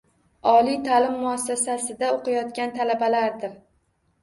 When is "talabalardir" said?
2.81-3.57